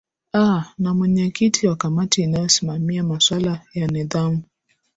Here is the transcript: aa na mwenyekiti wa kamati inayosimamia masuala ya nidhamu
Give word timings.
aa 0.33 0.65
na 0.77 0.93
mwenyekiti 0.93 1.67
wa 1.67 1.75
kamati 1.75 2.21
inayosimamia 2.21 3.03
masuala 3.03 3.61
ya 3.73 3.87
nidhamu 3.87 4.43